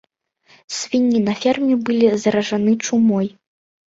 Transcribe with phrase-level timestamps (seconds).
[0.77, 3.29] Свінні на ферме былі заражаны чумой.